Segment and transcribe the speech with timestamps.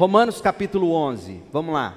[0.00, 1.94] Romanos capítulo 11, vamos lá.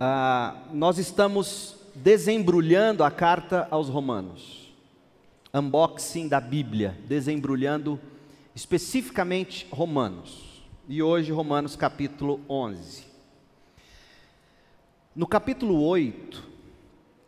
[0.00, 4.74] Ah, nós estamos desembrulhando a carta aos Romanos.
[5.54, 7.96] Unboxing da Bíblia, desembrulhando
[8.56, 10.64] especificamente Romanos.
[10.88, 13.04] E hoje, Romanos capítulo 11.
[15.14, 16.42] No capítulo 8,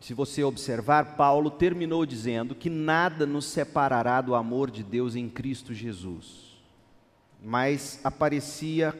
[0.00, 5.28] se você observar, Paulo terminou dizendo que nada nos separará do amor de Deus em
[5.28, 6.53] Cristo Jesus.
[7.46, 8.98] Mas aparecia,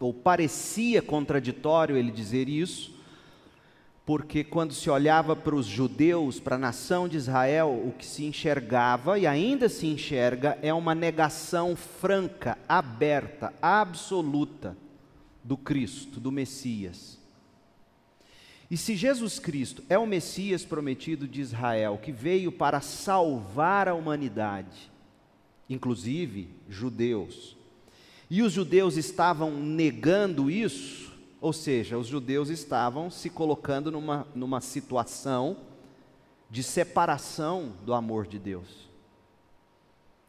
[0.00, 2.96] ou parecia contraditório ele dizer isso,
[4.06, 8.24] porque quando se olhava para os judeus, para a nação de Israel, o que se
[8.24, 14.74] enxergava e ainda se enxerga é uma negação franca, aberta, absoluta
[15.44, 17.18] do Cristo, do Messias.
[18.70, 23.94] E se Jesus Cristo é o Messias prometido de Israel, que veio para salvar a
[23.94, 24.90] humanidade,
[25.68, 27.57] inclusive judeus,
[28.30, 34.60] e os judeus estavam negando isso, ou seja, os judeus estavam se colocando numa, numa
[34.60, 35.56] situação
[36.50, 38.88] de separação do amor de Deus.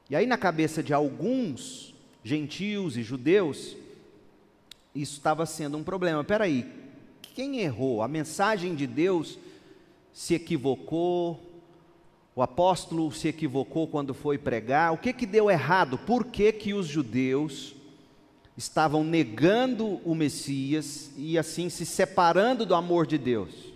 [0.10, 3.76] E aí, na cabeça de alguns gentios e judeus,
[4.94, 6.22] isso estava sendo um problema.
[6.22, 6.72] Espera aí,
[7.36, 8.02] quem errou?
[8.02, 9.38] A mensagem de Deus
[10.14, 11.40] se equivocou?
[12.36, 14.94] O apóstolo se equivocou quando foi pregar?
[14.94, 15.98] O que que deu errado?
[15.98, 17.76] Por que que os judeus
[18.60, 23.74] estavam negando o Messias e assim se separando do amor de Deus.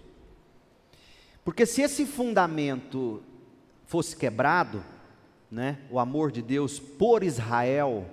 [1.45, 3.23] Porque se esse fundamento
[3.85, 4.83] fosse quebrado,
[5.49, 8.05] né, o amor de Deus por Israel,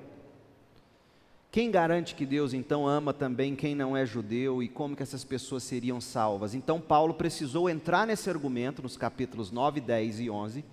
[1.51, 5.25] quem garante que Deus então ama também quem não é judeu e como que essas
[5.25, 6.55] pessoas seriam salvas?
[6.55, 10.65] Então Paulo precisou entrar nesse argumento nos capítulos 9, 10 e 11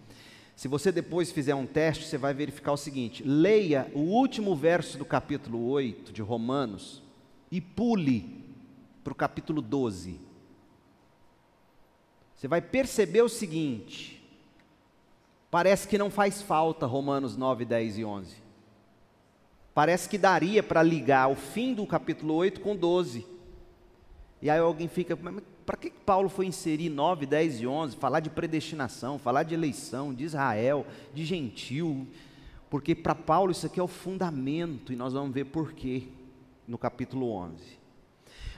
[0.57, 4.97] se você depois fizer um teste, você vai verificar o seguinte: leia o último verso
[4.97, 7.03] do capítulo 8 de Romanos
[7.51, 8.43] e pule
[9.03, 10.19] para o capítulo 12.
[12.35, 14.27] Você vai perceber o seguinte:
[15.51, 18.35] parece que não faz falta Romanos 9, 10 e 11.
[19.75, 23.27] Parece que daria para ligar o fim do capítulo 8 com 12.
[24.41, 25.35] E aí alguém fica, mas
[25.67, 30.13] para que Paulo foi inserir 9, 10 e 11, falar de predestinação, falar de eleição,
[30.13, 32.07] de Israel, de gentil?
[32.69, 36.03] Porque para Paulo isso aqui é o fundamento, e nós vamos ver por quê
[36.65, 37.77] no capítulo 11.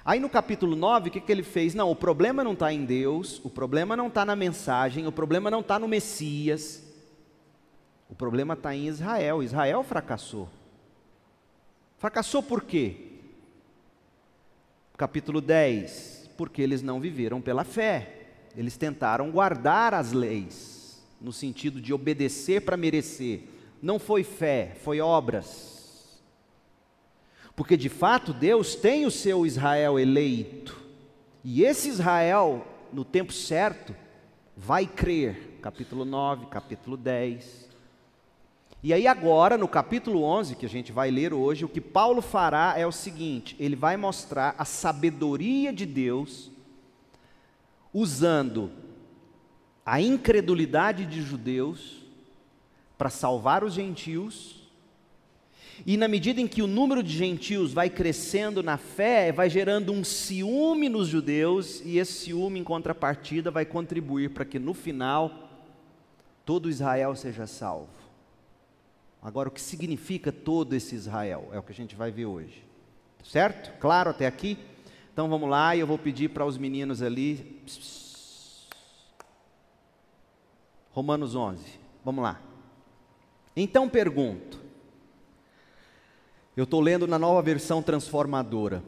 [0.05, 1.73] Aí no capítulo 9, o que, que ele fez?
[1.73, 5.49] Não, o problema não está em Deus, o problema não está na mensagem, o problema
[5.49, 6.83] não está no Messias,
[8.07, 9.41] o problema está em Israel.
[9.41, 10.47] Israel fracassou.
[11.97, 13.07] Fracassou por quê?
[14.95, 18.13] Capítulo 10 porque eles não viveram pela fé.
[18.55, 23.41] Eles tentaram guardar as leis, no sentido de obedecer para merecer.
[23.81, 26.17] Não foi fé, foi obras.
[27.57, 30.81] Porque de fato Deus tem o seu Israel eleito.
[31.43, 33.93] E esse Israel, no tempo certo,
[34.55, 35.57] vai crer.
[35.61, 37.68] Capítulo 9, capítulo 10.
[38.81, 42.21] E aí, agora, no capítulo 11, que a gente vai ler hoje, o que Paulo
[42.21, 46.49] fará é o seguinte: ele vai mostrar a sabedoria de Deus,
[47.93, 48.71] usando
[49.85, 52.05] a incredulidade de judeus
[52.97, 54.69] para salvar os gentios,
[55.85, 59.91] e na medida em que o número de gentios vai crescendo na fé, vai gerando
[59.91, 65.49] um ciúme nos judeus, e esse ciúme, em contrapartida, vai contribuir para que no final
[66.45, 67.98] todo Israel seja salvo.
[69.21, 71.49] Agora, o que significa todo esse Israel?
[71.51, 72.63] É o que a gente vai ver hoje.
[73.23, 73.77] Certo?
[73.79, 74.57] Claro até aqui?
[75.11, 77.61] Então vamos lá e eu vou pedir para os meninos ali.
[80.91, 81.61] Romanos 11.
[82.03, 82.39] Vamos lá.
[83.55, 84.59] Então pergunto.
[86.55, 88.83] Eu estou lendo na nova versão transformadora.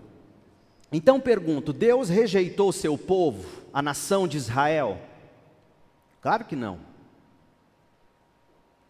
[0.92, 5.00] Então pergunto: Deus rejeitou seu povo, a nação de Israel?
[6.22, 6.91] Claro que não.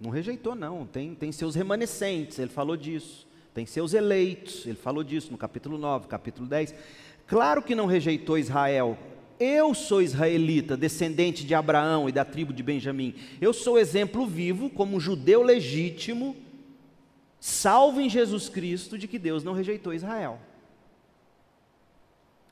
[0.01, 0.87] Não rejeitou, não.
[0.87, 3.27] Tem, tem seus remanescentes, ele falou disso.
[3.53, 6.73] Tem seus eleitos, ele falou disso no capítulo 9, capítulo 10.
[7.27, 8.97] Claro que não rejeitou Israel.
[9.39, 13.13] Eu sou israelita, descendente de Abraão e da tribo de Benjamim.
[13.39, 16.35] Eu sou exemplo vivo, como judeu legítimo,
[17.39, 20.39] salvo em Jesus Cristo, de que Deus não rejeitou Israel.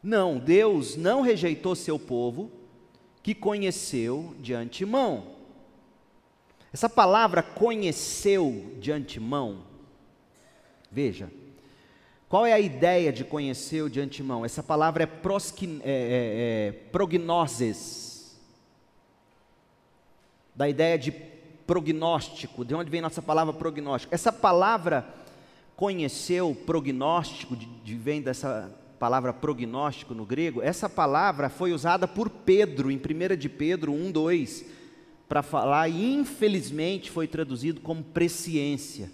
[0.04, 2.52] Não, Deus não rejeitou seu povo,
[3.24, 5.39] que conheceu de antemão.
[6.72, 9.64] Essa palavra conheceu de antemão,
[10.92, 11.32] veja,
[12.28, 14.46] qual é a ideia de conheceu de antemão?
[14.46, 18.40] Essa palavra é, prosquin, é, é, é prognoses,
[20.56, 21.12] da ideia de
[21.66, 24.14] prognóstico, de onde vem nossa palavra prognóstico.
[24.14, 25.08] Essa palavra
[25.76, 32.30] conheceu prognóstico, de, de, vem dessa palavra prognóstico no grego, essa palavra foi usada por
[32.30, 34.66] Pedro, em 1 de Pedro 1, 2,
[35.30, 39.12] para falar, e infelizmente foi traduzido como presciência.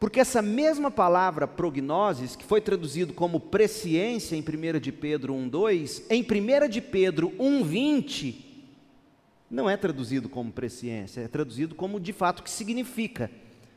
[0.00, 6.02] Porque essa mesma palavra prognoses, que foi traduzido como presciência em 1 de Pedro 1,2,
[6.10, 8.34] em 1 de Pedro 1,20,
[9.50, 13.30] não é traduzido como presciência, é traduzido como de fato que significa.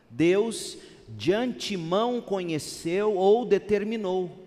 [0.09, 0.77] Deus
[1.09, 4.44] de antemão conheceu ou determinou.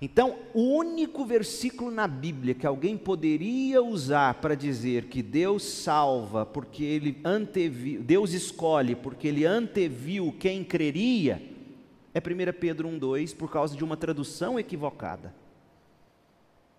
[0.00, 6.44] Então, o único versículo na Bíblia que alguém poderia usar para dizer que Deus salva
[6.44, 11.42] porque ele anteviu, Deus escolhe porque ele anteviu quem creria,
[12.12, 15.34] é 1 Pedro 1,2, por causa de uma tradução equivocada.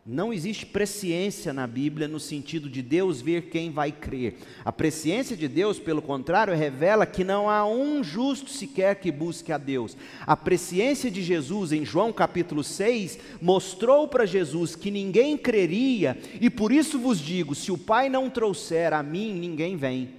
[0.10, 4.38] Não existe presciência na Bíblia no sentido de Deus ver quem vai crer.
[4.64, 9.52] A presciência de Deus, pelo contrário, revela que não há um justo sequer que busque
[9.52, 9.98] a Deus.
[10.26, 16.50] A presciência de Jesus, em João capítulo 6, mostrou para Jesus que ninguém creria, e
[16.50, 20.12] por isso vos digo: se o Pai não trouxer a mim, ninguém vem.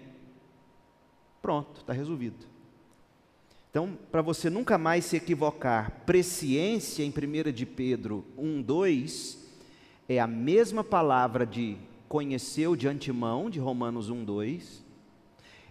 [1.41, 2.47] Pronto, está resolvido.
[3.71, 9.38] Então, para você nunca mais se equivocar, presciência em 1 de Pedro 1, 2
[10.09, 11.77] é a mesma palavra de
[12.09, 14.85] conheceu de antemão, de Romanos 1, 2,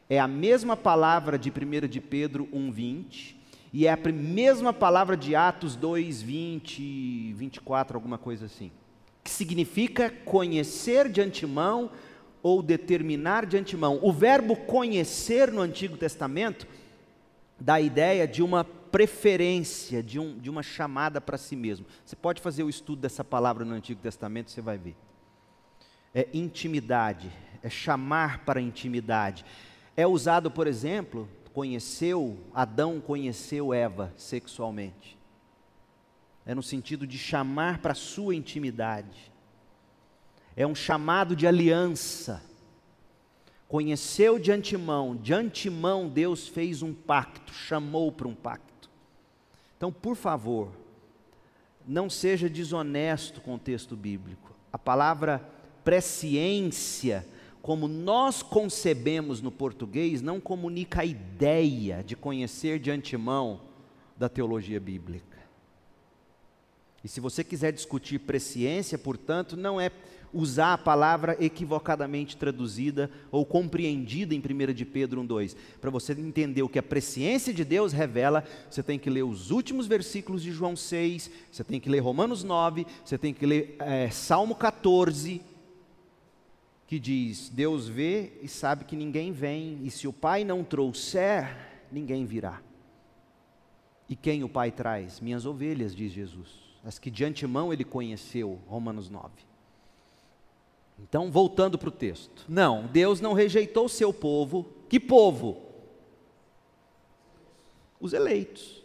[0.07, 3.35] é a mesma palavra de 1 de Pedro 1, 20,
[3.73, 8.71] e é a mesma palavra de Atos 2, 20, 24, alguma coisa assim,
[9.23, 11.89] que significa conhecer de antemão
[12.43, 13.99] ou determinar de antemão.
[14.03, 16.67] O verbo conhecer no Antigo Testamento
[17.59, 21.85] dá a ideia de uma preferência, de, um, de uma chamada para si mesmo.
[22.05, 24.95] Você pode fazer o estudo dessa palavra no Antigo Testamento, você vai ver.
[26.13, 27.31] É intimidade,
[27.61, 29.45] é chamar para intimidade.
[29.95, 35.17] É usado, por exemplo, conheceu, Adão conheceu Eva sexualmente.
[36.45, 39.31] É no sentido de chamar para sua intimidade.
[40.55, 42.41] É um chamado de aliança
[43.67, 48.66] conheceu de antemão, de antemão Deus fez um pacto, chamou para um pacto.
[49.77, 50.71] Então, por favor,
[51.87, 54.51] não seja desonesto com o texto bíblico.
[54.73, 55.47] A palavra
[55.83, 57.25] presciência,
[57.61, 63.61] como nós concebemos no português, não comunica a ideia de conhecer de antemão
[64.17, 65.37] da teologia bíblica.
[67.03, 69.91] E se você quiser discutir presciência, portanto, não é
[70.37, 75.55] usar a palavra equivocadamente traduzida ou compreendida em 1 de Pedro 1,2.
[75.81, 79.49] Para você entender o que a presciência de Deus revela, você tem que ler os
[79.49, 83.75] últimos versículos de João 6, você tem que ler Romanos 9, você tem que ler
[83.79, 85.41] é, Salmo 14,
[86.85, 91.57] que diz: Deus vê e sabe que ninguém vem, e se o Pai não trouxer,
[91.91, 92.61] ninguém virá.
[94.07, 95.19] E quem o Pai traz?
[95.19, 96.49] Minhas ovelhas, diz Jesus,
[96.85, 99.46] as que de antemão ele conheceu, Romanos 9.
[100.99, 102.45] Então, voltando para o texto.
[102.47, 104.67] Não, Deus não rejeitou o seu povo.
[104.89, 105.61] Que povo?
[107.99, 108.83] Os eleitos.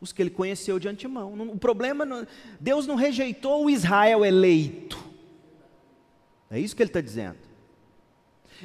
[0.00, 1.32] Os que ele conheceu de antemão.
[1.50, 2.26] O problema, não,
[2.60, 5.02] Deus não rejeitou o Israel eleito.
[6.50, 7.38] É isso que ele está dizendo.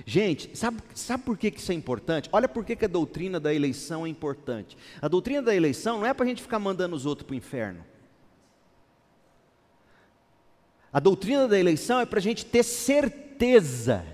[0.06, 2.30] Gente, sabe, sabe por que isso é importante?
[2.32, 4.78] Olha por que, que a doutrina da eleição é importante.
[5.02, 7.38] A doutrina da eleição não é para a gente ficar mandando os outros para o
[7.38, 7.84] inferno.
[10.92, 14.06] A doutrina da eleição é para a gente ter certeza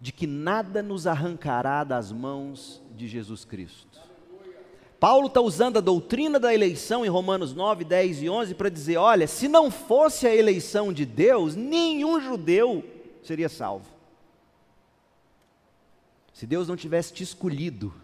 [0.00, 4.00] de que nada nos arrancará das mãos de Jesus Cristo.
[4.98, 8.96] Paulo está usando a doutrina da eleição em Romanos 9, 10 e 11 para dizer:
[8.96, 12.82] olha, se não fosse a eleição de Deus, nenhum judeu
[13.22, 13.86] seria salvo.
[16.32, 17.94] Se Deus não tivesse te escolhido,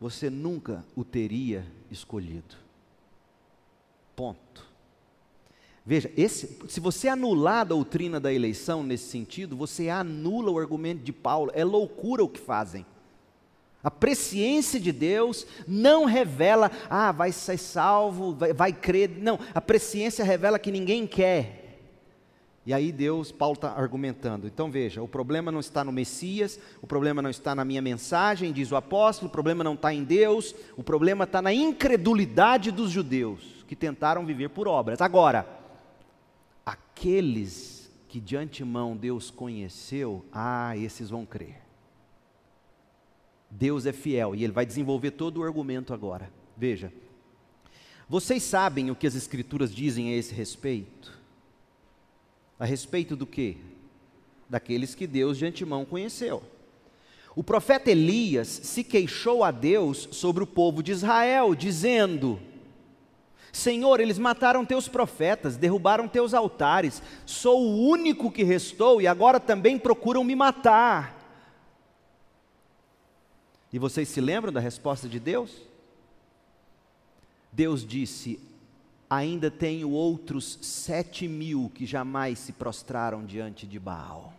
[0.00, 2.56] você nunca o teria escolhido.
[4.16, 4.67] Ponto.
[5.88, 11.02] Veja, esse, se você anular a doutrina da eleição nesse sentido, você anula o argumento
[11.02, 11.50] de Paulo.
[11.54, 12.84] É loucura o que fazem.
[13.82, 19.08] A presciência de Deus não revela, ah, vai ser salvo, vai, vai crer.
[19.08, 21.78] Não, a presciência revela que ninguém quer.
[22.66, 24.46] E aí Deus, Paulo está argumentando.
[24.46, 28.52] Então veja, o problema não está no Messias, o problema não está na minha mensagem,
[28.52, 32.90] diz o apóstolo, o problema não está em Deus, o problema está na incredulidade dos
[32.90, 35.00] judeus que tentaram viver por obras.
[35.00, 35.57] Agora,
[36.70, 41.60] aqueles que de antemão Deus conheceu, ah, esses vão crer.
[43.50, 46.30] Deus é fiel e ele vai desenvolver todo o argumento agora.
[46.56, 46.92] Veja,
[48.08, 51.18] vocês sabem o que as Escrituras dizem a esse respeito?
[52.58, 53.56] A respeito do que?
[54.48, 56.42] daqueles que Deus de antemão conheceu.
[57.36, 62.40] O profeta Elias se queixou a Deus sobre o povo de Israel, dizendo:
[63.52, 69.40] Senhor, eles mataram teus profetas, derrubaram teus altares, sou o único que restou e agora
[69.40, 71.16] também procuram me matar.
[73.72, 75.62] E vocês se lembram da resposta de Deus?
[77.52, 78.40] Deus disse:
[79.10, 84.32] Ainda tenho outros sete mil que jamais se prostraram diante de Baal.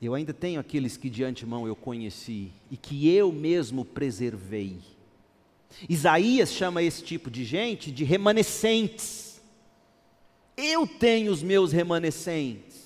[0.00, 4.78] Eu ainda tenho aqueles que de antemão eu conheci e que eu mesmo preservei.
[5.88, 9.40] Isaías chama esse tipo de gente de remanescentes.
[10.56, 12.76] Eu tenho os meus remanescentes.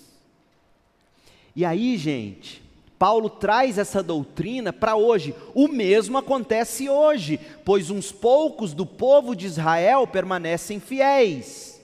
[1.55, 2.63] E aí, gente,
[2.99, 5.35] Paulo traz essa doutrina para hoje.
[5.55, 11.81] O mesmo acontece hoje, pois uns poucos do povo de Israel permanecem fiéis.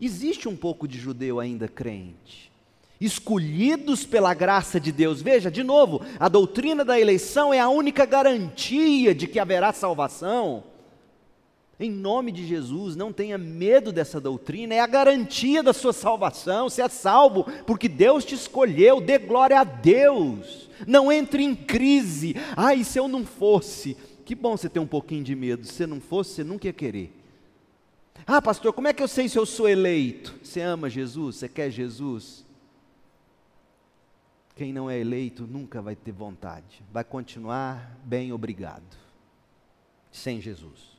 [0.00, 2.45] Existe um pouco de judeu ainda crente
[3.00, 5.20] escolhidos pela graça de Deus.
[5.20, 10.64] Veja, de novo, a doutrina da eleição é a única garantia de que haverá salvação.
[11.78, 16.70] Em nome de Jesus, não tenha medo dessa doutrina, é a garantia da sua salvação.
[16.70, 20.70] Você é salvo porque Deus te escolheu, dê glória a Deus.
[20.86, 22.34] Não entre em crise.
[22.56, 23.94] Ai, se eu não fosse.
[24.24, 25.66] Que bom você ter um pouquinho de medo.
[25.66, 27.12] Se não fosse, você nunca ia querer.
[28.26, 30.34] Ah, pastor, como é que eu sei se eu sou eleito?
[30.42, 31.36] Você ama Jesus?
[31.36, 32.45] Você quer Jesus?
[34.56, 38.96] Quem não é eleito nunca vai ter vontade, vai continuar bem obrigado,
[40.10, 40.96] sem Jesus.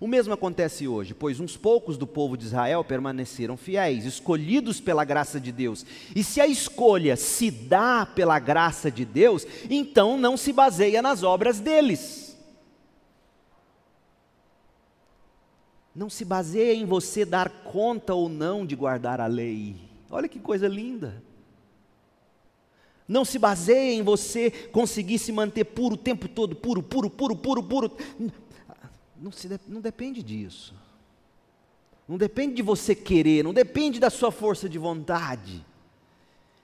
[0.00, 5.04] O mesmo acontece hoje, pois uns poucos do povo de Israel permaneceram fiéis, escolhidos pela
[5.04, 5.84] graça de Deus.
[6.16, 11.22] E se a escolha se dá pela graça de Deus, então não se baseia nas
[11.22, 12.36] obras deles.
[15.94, 19.76] Não se baseia em você dar conta ou não de guardar a lei.
[20.10, 21.22] Olha que coisa linda.
[23.06, 27.36] Não se baseia em você conseguir se manter puro o tempo todo, puro, puro, puro,
[27.36, 27.92] puro, puro.
[29.20, 30.74] Não, se, não depende disso.
[32.08, 35.64] Não depende de você querer, não depende da sua força de vontade.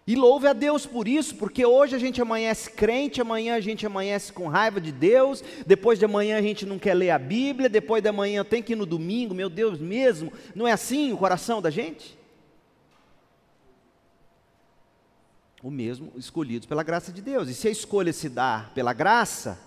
[0.06, 3.87] E louve a Deus por isso, porque hoje a gente amanhece crente, amanhã a gente
[3.87, 7.68] amanhece com raiva de Deus, depois de amanhã a gente não quer ler a Bíblia,
[7.68, 10.32] depois de amanhã tem que ir no domingo, meu Deus mesmo.
[10.54, 12.18] Não é assim o coração da gente?
[15.62, 17.48] O mesmo escolhidos pela graça de Deus.
[17.48, 19.58] E se a escolha se dá pela graça,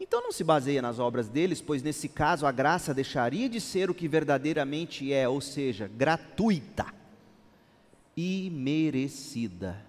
[0.00, 3.90] então não se baseia nas obras deles, pois nesse caso a graça deixaria de ser
[3.90, 6.86] o que verdadeiramente é, ou seja, gratuita
[8.16, 9.84] e merecida.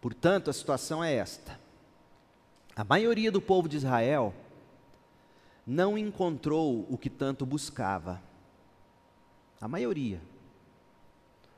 [0.00, 1.58] Portanto, a situação é esta:
[2.76, 4.34] a maioria do povo de Israel
[5.66, 8.22] não encontrou o que tanto buscava.
[9.60, 10.20] A maioria.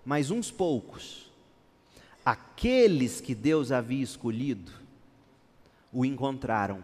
[0.04, 1.32] Mas uns poucos
[2.25, 4.73] aqueles que Deus havia escolhido
[5.93, 6.83] o encontraram,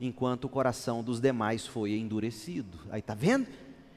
[0.00, 2.78] enquanto o coração dos demais foi endurecido.
[2.90, 3.46] Aí está vendo?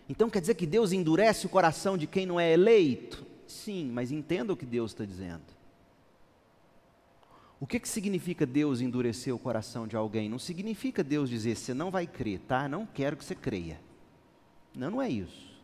[0.07, 3.25] Então quer dizer que Deus endurece o coração de quem não é eleito?
[3.47, 5.55] Sim, mas entenda o que Deus está dizendo.
[7.59, 10.29] O que, que significa Deus endurecer o coração de alguém?
[10.29, 12.67] Não significa Deus dizer, você não vai crer, tá?
[12.67, 13.79] Não quero que você creia.
[14.75, 15.54] Não, não é isso.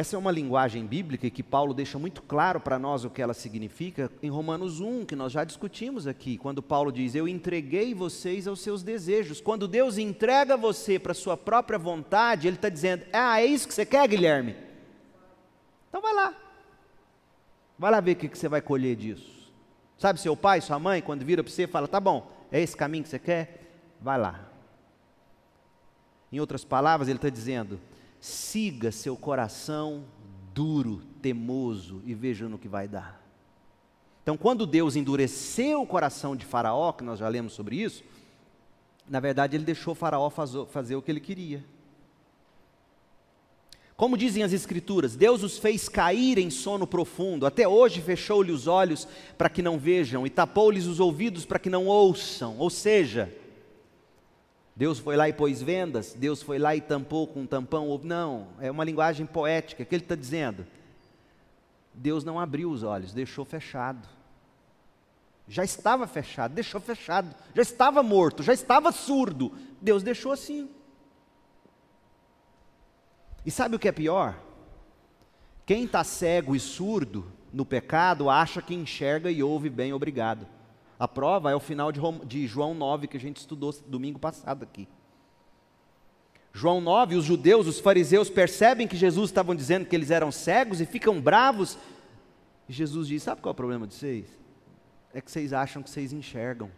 [0.00, 3.34] Essa é uma linguagem bíblica que Paulo deixa muito claro para nós o que ela
[3.34, 8.48] significa em Romanos 1, que nós já discutimos aqui, quando Paulo diz: Eu entreguei vocês
[8.48, 9.42] aos seus desejos.
[9.42, 13.68] Quando Deus entrega você para a sua própria vontade, Ele está dizendo: Ah, é isso
[13.68, 14.56] que você quer, Guilherme?
[15.90, 16.34] Então vai lá.
[17.78, 19.52] Vai lá ver o que você vai colher disso.
[19.98, 23.04] Sabe, seu pai, sua mãe, quando vira para você fala: Tá bom, é esse caminho
[23.04, 23.84] que você quer?
[24.00, 24.48] Vai lá.
[26.32, 27.78] Em outras palavras, ele está dizendo:
[28.20, 30.04] siga seu coração
[30.52, 33.20] duro, temoso e veja no que vai dar.
[34.22, 38.04] Então, quando Deus endureceu o coração de Faraó, que nós já lemos sobre isso,
[39.08, 41.64] na verdade ele deixou Faraó fazer o que ele queria.
[43.96, 48.66] Como dizem as Escrituras, Deus os fez cair em sono profundo, até hoje fechou-lhe os
[48.66, 52.56] olhos para que não vejam e tapou-lhes os ouvidos para que não ouçam.
[52.58, 53.30] Ou seja,
[54.74, 58.00] Deus foi lá e pôs vendas, Deus foi lá e tampou com um tampão.
[58.02, 60.66] Não, é uma linguagem poética que ele está dizendo.
[61.92, 64.08] Deus não abriu os olhos, deixou fechado.
[65.46, 67.34] Já estava fechado, deixou fechado.
[67.54, 69.52] Já estava morto, já estava surdo.
[69.80, 70.70] Deus deixou assim.
[73.44, 74.38] E sabe o que é pior?
[75.66, 80.46] Quem está cego e surdo no pecado acha que enxerga e ouve bem, obrigado.
[81.00, 84.86] A prova é o final de, João 9 que a gente estudou domingo passado aqui.
[86.52, 90.78] João 9, os judeus, os fariseus percebem que Jesus estavam dizendo que eles eram cegos
[90.78, 91.78] e ficam bravos.
[92.68, 94.26] E Jesus diz: Sabe qual é o problema de vocês?
[95.14, 96.70] É que vocês acham que vocês enxergam.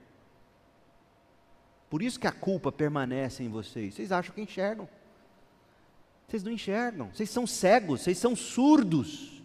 [1.90, 3.94] Por isso que a culpa permanece em vocês.
[3.94, 4.88] Vocês acham que enxergam.
[6.28, 7.10] Vocês não enxergam.
[7.12, 9.41] Vocês são cegos, vocês são surdos.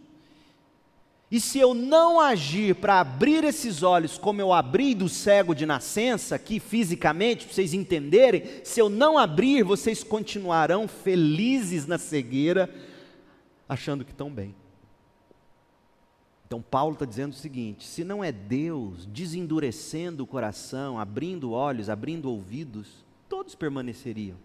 [1.29, 5.65] E se eu não agir para abrir esses olhos como eu abri do cego de
[5.65, 12.73] nascença, aqui fisicamente, para vocês entenderem, se eu não abrir, vocês continuarão felizes na cegueira,
[13.67, 14.55] achando que estão bem.
[16.45, 21.89] Então, Paulo está dizendo o seguinte: se não é Deus desendurecendo o coração, abrindo olhos,
[21.89, 24.37] abrindo ouvidos, todos permaneceriam.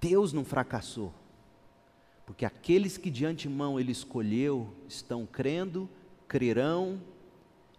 [0.00, 1.12] Deus não fracassou.
[2.38, 5.90] Porque aqueles que de antemão ele escolheu estão crendo,
[6.28, 7.02] crerão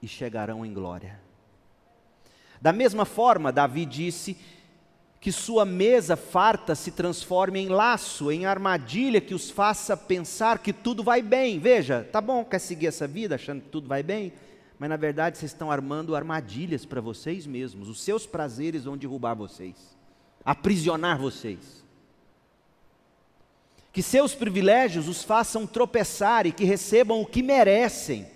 [0.02, 1.18] e chegarão em glória.
[2.62, 4.36] Da mesma forma, Davi disse
[5.22, 10.74] que sua mesa farta se transforme em laço, em armadilha que os faça pensar que
[10.74, 11.58] tudo vai bem.
[11.58, 14.34] Veja, tá bom, quer seguir essa vida achando que tudo vai bem?
[14.78, 17.88] Mas na verdade vocês estão armando armadilhas para vocês mesmos.
[17.88, 19.98] Os seus prazeres vão derrubar vocês,
[20.44, 21.80] aprisionar vocês
[23.92, 28.28] que seus privilégios os façam tropeçar e que recebam o que merecem,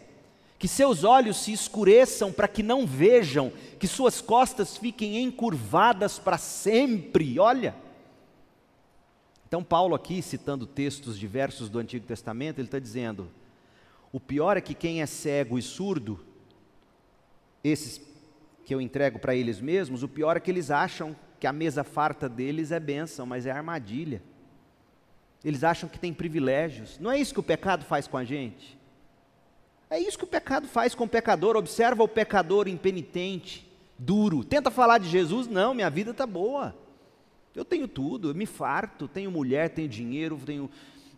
[0.58, 6.38] que seus olhos se escureçam para que não vejam, que suas costas fiquem encurvadas para
[6.38, 7.40] sempre.
[7.40, 7.76] Olha.
[9.48, 13.30] Então, Paulo, aqui, citando textos diversos do Antigo Testamento, ele está dizendo:
[14.12, 16.20] o pior é que quem é cego e surdo,
[17.64, 18.02] esses
[18.66, 21.84] que eu entrego para eles mesmos, o pior é que eles acham que a mesa
[21.84, 24.22] farta deles é bênção, mas é armadilha.
[25.44, 26.98] Eles acham que têm privilégios.
[27.00, 28.78] Não é isso que o pecado faz com a gente?
[29.90, 31.56] É isso que o pecado faz com o pecador.
[31.58, 33.70] Observa o pecador impenitente,
[34.00, 34.44] duro.
[34.44, 35.48] Tenta falar de Jesus.
[35.48, 36.76] Não, minha vida está boa.
[37.54, 40.70] Eu tenho tudo, eu me farto, tenho mulher, tenho dinheiro, tenho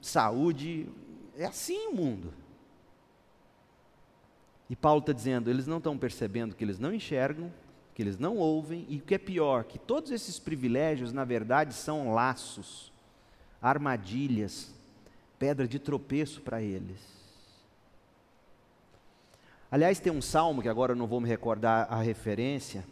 [0.01, 0.89] saúde.
[1.38, 2.34] É assim o mundo.
[4.70, 7.53] E Paulo está dizendo: eles não estão percebendo que eles não enxergam,
[7.94, 11.74] que eles não ouvem, e o que é pior, que todos esses privilégios, na verdade,
[11.74, 12.92] são laços
[13.66, 14.72] armadilhas,
[15.40, 17.00] pedra de tropeço para eles.
[19.72, 22.86] Aliás, tem um salmo que agora eu não vou me recordar a referência,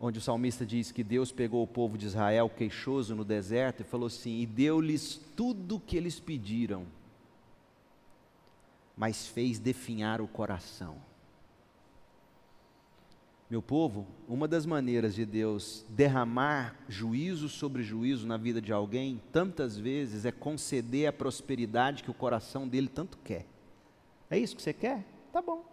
[0.00, 3.84] onde o salmista diz que Deus pegou o povo de Israel queixoso no deserto e
[3.84, 6.84] falou assim: e deu-lhes tudo o que eles pediram,
[8.96, 10.96] mas fez definhar o coração.
[13.50, 19.20] Meu povo, uma das maneiras de Deus derramar juízo sobre juízo na vida de alguém,
[19.32, 23.44] tantas vezes, é conceder a prosperidade que o coração dele tanto quer.
[24.30, 25.04] É isso que você quer?
[25.32, 25.64] Tá bom.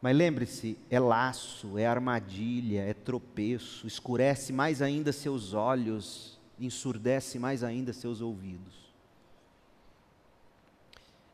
[0.00, 7.62] Mas lembre-se, é laço, é armadilha, é tropeço, escurece mais ainda seus olhos, ensurdece mais
[7.62, 8.89] ainda seus ouvidos.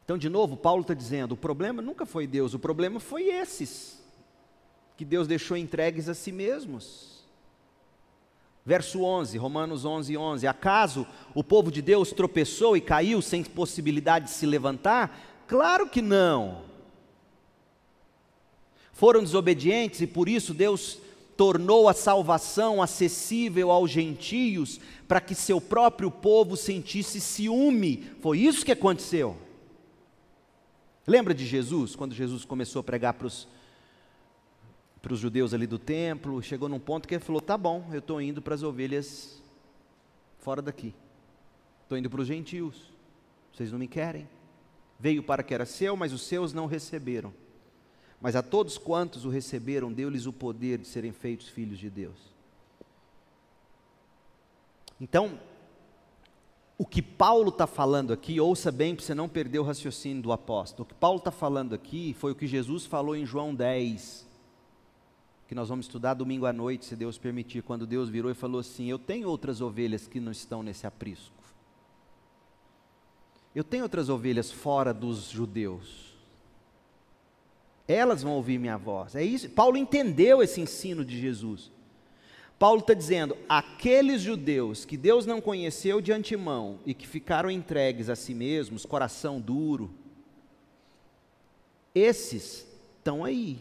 [0.07, 4.01] Então, de novo, Paulo está dizendo: o problema nunca foi Deus, o problema foi esses,
[4.97, 7.25] que Deus deixou entregues a si mesmos.
[8.65, 14.27] Verso 11, Romanos 11, 11: Acaso o povo de Deus tropeçou e caiu sem possibilidade
[14.27, 15.45] de se levantar?
[15.49, 16.63] Claro que não.
[18.93, 20.99] Foram desobedientes e por isso Deus
[21.37, 28.09] tornou a salvação acessível aos gentios, para que seu próprio povo sentisse ciúme.
[28.21, 29.37] Foi isso que aconteceu.
[31.07, 33.49] Lembra de Jesus, quando Jesus começou a pregar para os
[35.07, 38.01] para os judeus ali do templo, chegou num ponto que ele falou: tá bom, eu
[38.01, 39.41] estou indo para as ovelhas
[40.41, 40.93] fora daqui,
[41.85, 42.91] estou indo para os gentios,
[43.53, 44.29] vocês não me querem.
[44.99, 47.33] Veio para que era seu, mas os seus não receberam.
[48.21, 52.17] Mas a todos quantos o receberam, deu-lhes o poder de serem feitos filhos de Deus.
[55.01, 55.39] Então,
[56.79, 60.33] o que Paulo está falando aqui, ouça bem para você não perder o raciocínio do
[60.33, 60.83] apóstolo.
[60.83, 64.27] O que Paulo está falando aqui foi o que Jesus falou em João 10,
[65.49, 68.61] que nós vamos estudar domingo à noite, se Deus permitir, quando Deus virou e falou
[68.61, 71.35] assim: Eu tenho outras ovelhas que não estão nesse aprisco.
[73.55, 76.15] Eu tenho outras ovelhas fora dos judeus.
[77.89, 79.15] Elas vão ouvir minha voz.
[79.15, 79.49] É isso.
[79.49, 81.71] Paulo entendeu esse ensino de Jesus.
[82.59, 88.09] Paulo está dizendo: aqueles judeus que Deus não conheceu de antemão e que ficaram entregues
[88.09, 89.91] a si mesmos, coração duro,
[91.95, 92.67] esses
[92.99, 93.59] estão aí.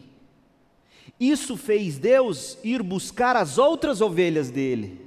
[1.18, 5.00] Isso fez Deus ir buscar as outras ovelhas dele,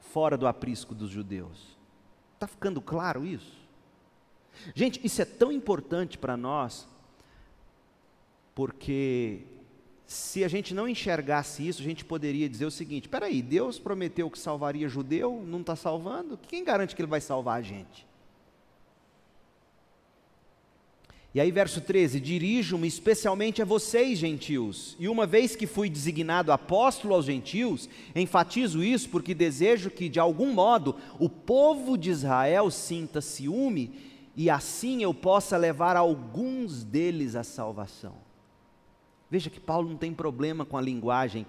[0.00, 1.76] fora do aprisco dos judeus.
[2.34, 3.56] Está ficando claro isso?
[4.74, 6.88] Gente, isso é tão importante para nós,
[8.54, 9.42] porque
[10.06, 13.78] se a gente não enxergasse isso, a gente poderia dizer o seguinte: espera aí, Deus
[13.78, 16.38] prometeu que salvaria judeu, não está salvando?
[16.48, 18.06] Quem garante que Ele vai salvar a gente?
[21.34, 26.52] E aí, verso 13: Dirijo-me especialmente a vocês, gentios, e uma vez que fui designado
[26.52, 32.70] apóstolo aos gentios, enfatizo isso porque desejo que, de algum modo, o povo de Israel
[32.70, 33.92] sinta ciúme
[34.36, 38.25] e assim eu possa levar alguns deles à salvação.
[39.36, 41.44] Veja que Paulo não tem problema com a linguagem.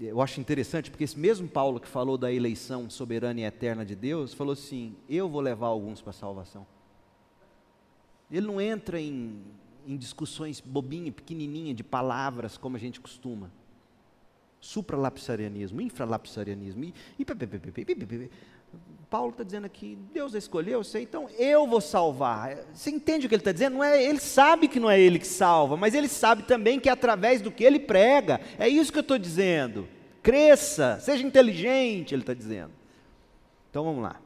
[0.00, 3.94] Eu acho interessante, porque esse mesmo Paulo que falou da eleição soberana e eterna de
[3.94, 6.66] Deus, falou assim: Eu vou levar alguns para a salvação.
[8.28, 9.44] Ele não entra em,
[9.86, 13.48] em discussões bobinhas, pequenininhas, de palavras, como a gente costuma.
[14.60, 16.82] Supralapsarianismo, infralapsarianismo.
[16.82, 17.24] E, e,
[19.14, 22.56] Paulo está dizendo aqui, Deus escolheu você, então eu vou salvar.
[22.72, 23.74] Você entende o que ele está dizendo?
[23.74, 26.88] Não é, ele sabe que não é ele que salva, mas ele sabe também que
[26.88, 28.40] é através do que ele prega.
[28.58, 29.86] É isso que eu estou dizendo.
[30.20, 32.72] Cresça, seja inteligente, ele está dizendo.
[33.70, 34.20] Então vamos lá.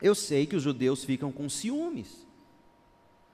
[0.00, 2.26] Eu sei que os judeus ficam com ciúmes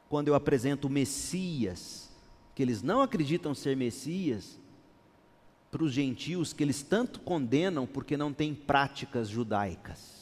[0.08, 2.10] quando eu apresento o Messias,
[2.56, 4.58] que eles não acreditam ser Messias,
[5.70, 10.21] para os gentios que eles tanto condenam porque não têm práticas judaicas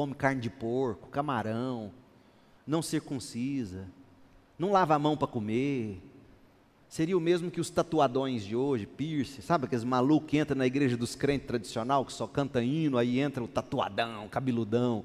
[0.00, 1.92] come carne de porco, camarão,
[2.66, 3.86] não circuncisa,
[4.58, 6.00] não lava a mão para comer.
[6.88, 10.66] Seria o mesmo que os tatuadões de hoje, piercing, sabe aqueles malucos que entram na
[10.66, 15.04] igreja dos crentes tradicional, que só canta hino, aí entra o tatuadão, cabeludão.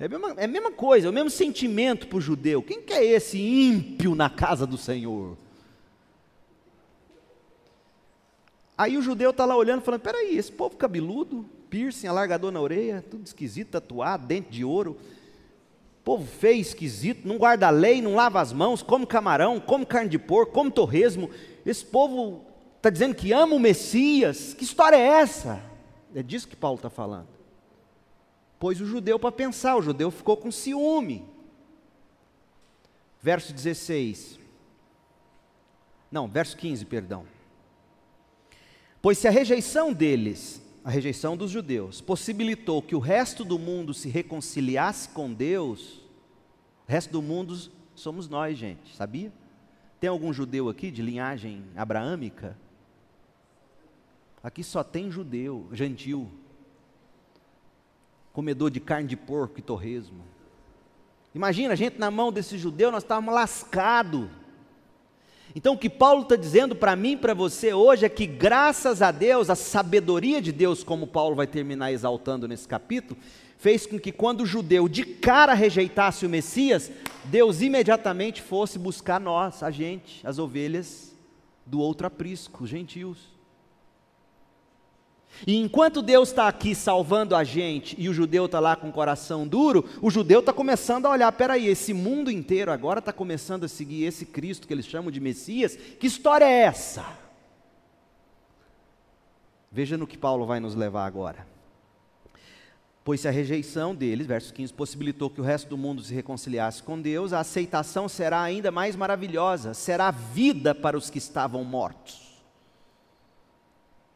[0.00, 2.60] É a mesma, é a mesma coisa, é o mesmo sentimento para o judeu.
[2.60, 5.38] Quem que é esse ímpio na casa do Senhor?
[8.76, 13.04] Aí o judeu está lá olhando, falando: peraí, esse povo cabeludo, piercing, alargador na orelha,
[13.10, 14.96] tudo esquisito, tatuado, dente de ouro.
[16.04, 20.08] Povo feio, esquisito, não guarda a lei, não lava as mãos, come camarão, come carne
[20.08, 21.28] de porco, come torresmo.
[21.66, 22.44] Esse povo
[22.76, 24.54] está dizendo que ama o Messias.
[24.54, 25.60] Que história é essa?
[26.14, 27.26] É disso que Paulo está falando.
[28.60, 31.28] Pôs o judeu para pensar, o judeu ficou com ciúme.
[33.20, 34.38] Verso 16.
[36.08, 37.26] Não, verso 15, perdão.
[39.02, 43.94] Pois se a rejeição deles a rejeição dos judeus, possibilitou que o resto do mundo
[43.94, 46.02] se reconciliasse com Deus,
[46.86, 47.56] o resto do mundo
[47.94, 49.32] somos nós, gente, sabia?
[49.98, 52.58] Tem algum judeu aqui de linhagem abraâmica?
[54.42, 56.30] Aqui só tem judeu, gentil,
[58.34, 60.22] comedor de carne de porco e torresmo.
[61.34, 64.28] Imagina a gente na mão desse judeu, nós estávamos lascados.
[65.56, 69.12] Então, o que Paulo está dizendo para mim para você hoje é que, graças a
[69.12, 73.18] Deus, a sabedoria de Deus, como Paulo vai terminar exaltando nesse capítulo,
[73.56, 76.90] fez com que, quando o judeu de cara rejeitasse o Messias,
[77.26, 81.14] Deus imediatamente fosse buscar nós, a gente, as ovelhas
[81.64, 83.32] do outro aprisco, os gentios.
[85.46, 88.92] E enquanto Deus está aqui salvando a gente e o judeu está lá com o
[88.92, 93.64] coração duro, o judeu está começando a olhar: peraí, esse mundo inteiro agora está começando
[93.64, 97.04] a seguir esse Cristo que eles chamam de Messias, que história é essa?
[99.70, 101.46] Veja no que Paulo vai nos levar agora.
[103.02, 106.82] Pois se a rejeição deles, verso 15, possibilitou que o resto do mundo se reconciliasse
[106.82, 112.33] com Deus, a aceitação será ainda mais maravilhosa, será vida para os que estavam mortos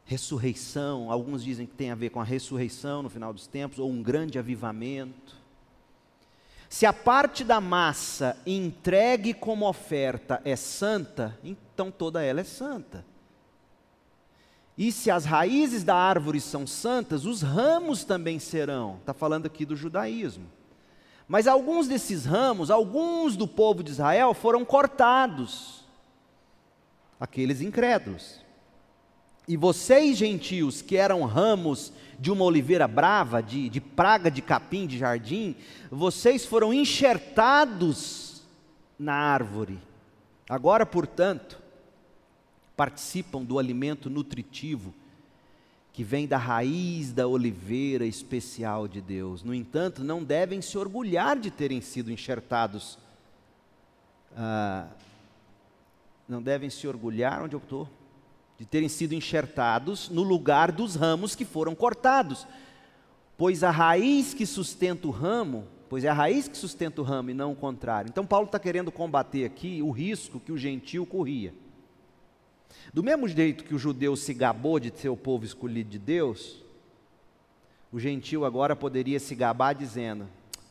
[0.09, 3.91] ressurreição, alguns dizem que tem a ver com a ressurreição no final dos tempos, ou
[3.91, 5.37] um grande avivamento.
[6.67, 13.05] Se a parte da massa entregue como oferta é santa, então toda ela é santa.
[14.75, 18.95] E se as raízes da árvore são santas, os ramos também serão.
[19.01, 20.47] Está falando aqui do judaísmo.
[21.27, 25.85] Mas alguns desses ramos, alguns do povo de Israel foram cortados.
[27.19, 28.48] Aqueles incrédulos.
[29.49, 34.85] E vocês, gentios, que eram ramos de uma oliveira brava, de, de praga de capim
[34.85, 35.55] de jardim,
[35.89, 38.43] vocês foram enxertados
[38.99, 39.79] na árvore.
[40.47, 41.59] Agora, portanto,
[42.77, 44.93] participam do alimento nutritivo
[45.91, 49.41] que vem da raiz da oliveira especial de Deus.
[49.41, 52.99] No entanto, não devem se orgulhar de terem sido enxertados.
[54.37, 54.89] Ah,
[56.27, 57.89] não devem se orgulhar, onde eu estou?
[58.59, 62.45] De terem sido enxertados no lugar dos ramos que foram cortados.
[63.37, 67.29] Pois a raiz que sustenta o ramo, pois é a raiz que sustenta o ramo
[67.29, 68.09] e não o contrário.
[68.09, 71.53] Então Paulo está querendo combater aqui o risco que o gentil corria.
[72.93, 76.61] Do mesmo jeito que o judeu se gabou de ser o povo escolhido de Deus,
[77.93, 80.27] o gentil agora poderia se gabar dizendo: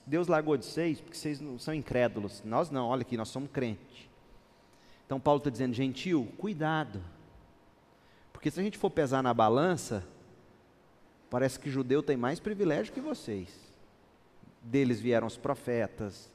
[0.06, 2.42] Deus largou de vocês porque vocês não são incrédulos.
[2.44, 4.10] Nós não, olha aqui, nós somos crentes.
[5.06, 7.02] Então Paulo está dizendo: gentil, cuidado
[8.38, 10.06] Porque se a gente for pesar na balança,
[11.28, 13.52] parece que judeu tem mais privilégio que vocês.
[14.62, 16.30] Deles vieram os profetas,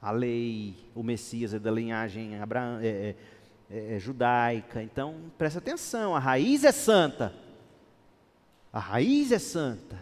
[0.00, 3.16] a lei, o Messias é da linhagem Abraão, é, é,
[3.68, 4.80] é, é judaica.
[4.80, 7.34] Então, presta atenção, a raiz é santa.
[8.72, 9.98] A raiz é santa.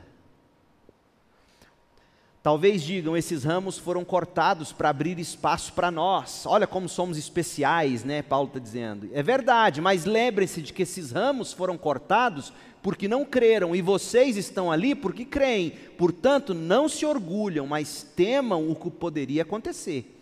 [2.49, 6.47] Talvez digam, esses ramos foram cortados para abrir espaço para nós.
[6.47, 8.23] Olha como somos especiais, né?
[8.23, 9.11] Paulo está dizendo.
[9.13, 12.51] É verdade, mas lembrem-se de que esses ramos foram cortados
[12.83, 15.73] porque não creram, e vocês estão ali porque creem.
[15.99, 20.19] Portanto, não se orgulham, mas temam o que poderia acontecer.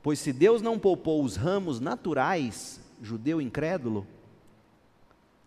[0.00, 4.06] Pois se Deus não poupou os ramos naturais, judeu incrédulo,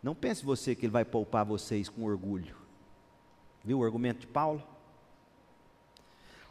[0.03, 2.53] não pense você que Ele vai poupar vocês com orgulho.
[3.63, 4.61] Viu o argumento de Paulo?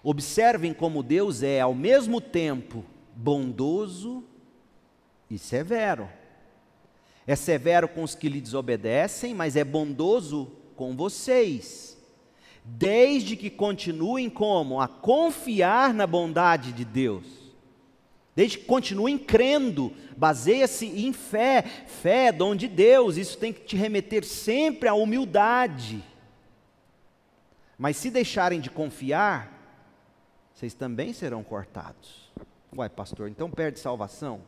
[0.02, 2.84] Observem como Deus é, ao mesmo tempo,
[3.14, 4.24] bondoso
[5.30, 6.08] e severo.
[7.26, 11.98] É severo com os que lhe desobedecem, mas é bondoso com vocês.
[12.64, 14.80] Desde que continuem como?
[14.80, 17.26] A confiar na bondade de Deus.
[18.34, 21.62] Desde que continuem crendo, baseia-se em fé.
[21.86, 26.02] Fé é dom de Deus, isso tem que te remeter sempre à humildade.
[27.76, 29.59] Mas se deixarem de confiar,
[30.60, 32.30] vocês também serão cortados.
[32.76, 34.42] Uai, pastor, então perde salvação?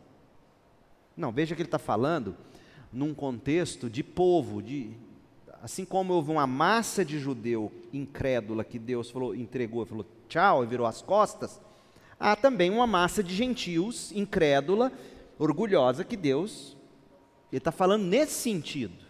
[1.16, 2.36] Não, veja que ele está falando
[2.92, 4.90] num contexto de povo, de,
[5.62, 10.66] assim como houve uma massa de judeu incrédula que Deus falou, entregou, falou tchau e
[10.66, 11.58] virou as costas,
[12.20, 14.92] há também uma massa de gentios incrédula,
[15.38, 16.76] orgulhosa que Deus,
[17.50, 19.02] ele está falando nesse sentido.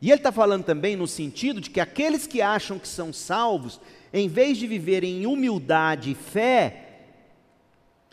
[0.00, 3.80] E ele está falando também no sentido de que aqueles que acham que são salvos
[4.12, 6.86] em vez de viverem em humildade e fé,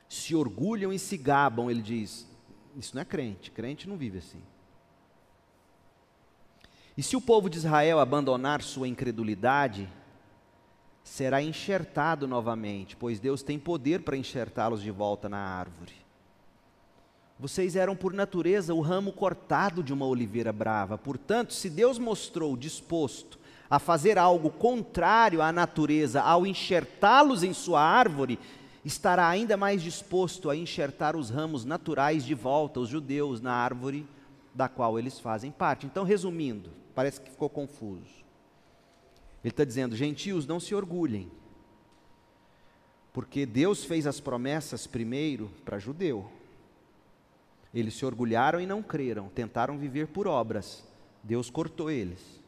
[0.08, 1.70] se orgulham e se gabam.
[1.70, 2.28] Ele diz:
[2.76, 4.42] Isso não é crente, crente não vive assim.
[6.96, 9.90] E se o povo de Israel abandonar sua incredulidade,
[11.04, 16.03] será enxertado novamente, pois Deus tem poder para enxertá-los de volta na árvore.
[17.40, 22.56] Vocês eram por natureza o ramo cortado de uma oliveira brava, portanto, se Deus mostrou
[22.56, 28.40] disposto a fazer algo contrário à natureza ao enxertá-los em sua árvore,
[28.86, 34.06] estará ainda mais disposto a enxertar os ramos naturais de volta, os judeus, na árvore
[34.54, 35.86] da qual eles fazem parte.
[35.86, 38.24] Então, resumindo, parece que ficou confuso.
[39.44, 41.32] Ele está dizendo: gentios, não se orgulhem,
[43.12, 46.30] porque Deus fez as promessas primeiro para judeu.
[47.74, 50.84] Eles se orgulharam e não creram, tentaram viver por obras.
[51.24, 52.44] Deus cortou eles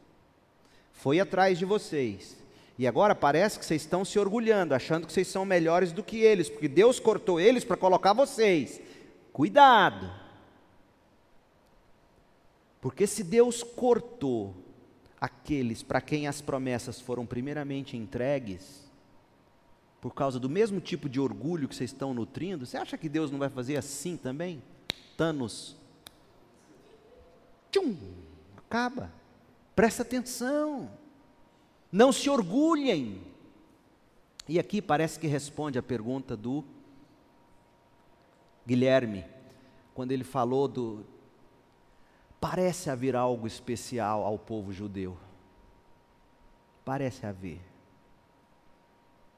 [0.95, 2.35] foi atrás de vocês.
[2.77, 6.17] E agora parece que vocês estão se orgulhando, achando que vocês são melhores do que
[6.17, 8.81] eles, porque Deus cortou eles para colocar vocês.
[9.31, 10.11] Cuidado!
[12.81, 14.55] Porque se Deus cortou
[15.19, 18.83] aqueles para quem as promessas foram primeiramente entregues,
[20.01, 23.31] por causa do mesmo tipo de orgulho que vocês estão nutrindo, você acha que Deus
[23.31, 24.61] não vai fazer assim também?
[25.15, 25.75] Thanos.
[27.71, 27.95] Tchum!
[28.57, 29.11] Acaba.
[29.75, 30.89] Presta atenção.
[31.91, 33.21] Não se orgulhem.
[34.47, 36.63] E aqui parece que responde a pergunta do
[38.65, 39.23] Guilherme,
[39.93, 41.05] quando ele falou do.
[42.39, 45.17] Parece haver algo especial ao povo judeu.
[46.83, 47.61] Parece haver.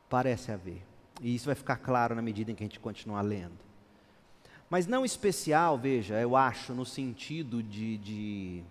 [0.10, 0.84] Parece haver.
[1.22, 3.67] E isso vai ficar claro na medida em que a gente continuar lendo.
[4.70, 8.64] Mas não especial, veja, eu acho, no sentido de, de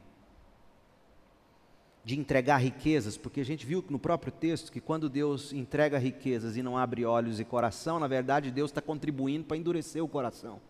[2.06, 6.56] de entregar riquezas, porque a gente viu no próprio texto que quando Deus entrega riquezas
[6.56, 10.60] e não abre olhos e coração, na verdade Deus está contribuindo para endurecer o coração.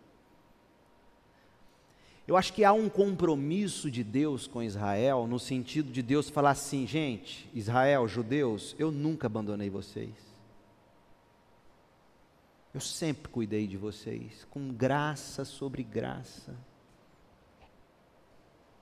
[2.27, 6.49] Eu acho que há um compromisso de Deus com Israel, no sentido de Deus falar
[6.49, 10.26] assim: gente, Israel, judeus, eu nunca abandonei vocês.
[12.77, 16.55] Eu sempre cuidei de vocês, com graça sobre graça.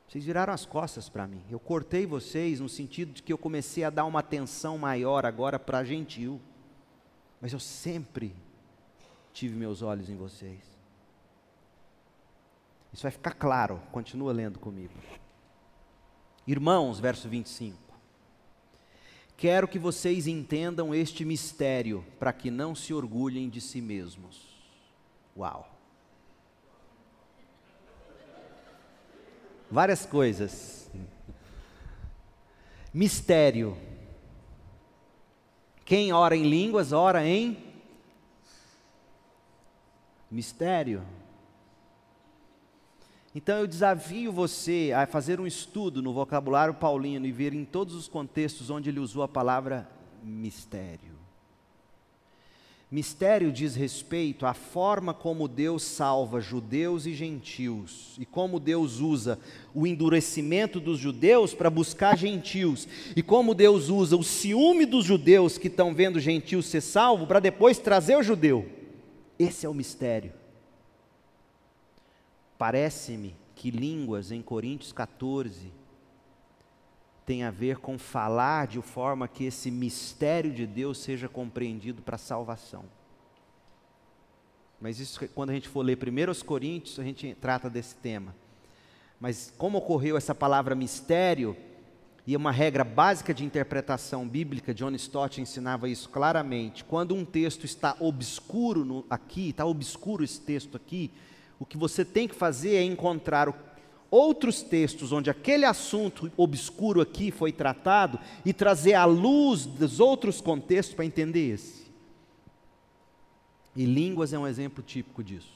[0.05, 1.41] Vocês viraram as costas para mim.
[1.49, 5.57] Eu cortei vocês no sentido de que eu comecei a dar uma atenção maior agora
[5.57, 6.41] para gentil.
[7.39, 8.35] Mas eu sempre
[9.31, 10.59] tive meus olhos em vocês.
[12.91, 14.93] Isso vai ficar claro, continua lendo comigo.
[16.45, 17.84] Irmãos, verso 25.
[19.37, 24.55] Quero que vocês entendam este mistério, para que não se orgulhem de si mesmos.
[25.35, 25.75] Uau!
[29.69, 30.89] várias coisas.
[32.93, 33.77] Mistério.
[35.83, 37.57] Quem ora em línguas, ora em
[40.31, 41.05] mistério.
[43.35, 47.93] Então eu desafio você a fazer um estudo no vocabulário paulino e ver em todos
[47.93, 49.89] os contextos onde ele usou a palavra
[50.23, 51.13] mistério.
[52.89, 59.37] Mistério diz respeito à forma como Deus salva judeus e gentios, e como Deus usa
[59.73, 65.57] o endurecimento dos judeus para buscar gentios, e como Deus usa o ciúme dos judeus
[65.57, 68.65] que estão vendo gentios ser salvo para depois trazer o judeu.
[69.37, 70.44] Esse é o mistério.
[72.57, 75.71] Parece-me que línguas em Coríntios 14
[77.25, 82.17] tem a ver com falar de forma que esse mistério de Deus seja compreendido para
[82.17, 82.85] salvação.
[84.79, 88.35] Mas isso quando a gente for ler 1 Coríntios, a gente trata desse tema.
[89.19, 91.57] Mas como ocorreu essa palavra mistério,
[92.27, 96.83] e uma regra básica de interpretação bíblica, John Stott ensinava isso claramente.
[96.83, 101.11] Quando um texto está obscuro no, aqui, está obscuro esse texto aqui,
[101.59, 103.53] o que você tem que fazer é encontrar
[104.11, 110.39] outros textos onde aquele assunto obscuro aqui foi tratado e trazer à luz dos outros
[110.39, 111.85] contextos para entender esse.
[113.75, 115.53] E línguas é um exemplo típico disso.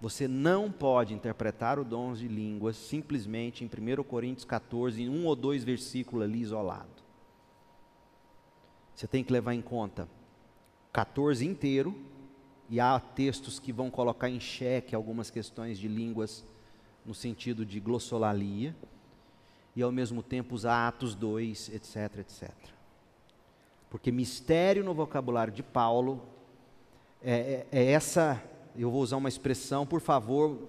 [0.00, 5.26] Você não pode interpretar o dom de línguas simplesmente em 1 Coríntios 14, em um
[5.26, 7.02] ou dois versículos ali isolado.
[8.94, 10.08] Você tem que levar em conta
[10.92, 11.96] 14 inteiro,
[12.72, 16.42] e há textos que vão colocar em xeque algumas questões de línguas
[17.04, 18.74] no sentido de glossolalia,
[19.76, 22.50] e ao mesmo tempo usar Atos 2, etc, etc.
[23.90, 26.22] Porque mistério no vocabulário de Paulo
[27.22, 28.42] é, é, é essa,
[28.74, 30.66] eu vou usar uma expressão, por favor,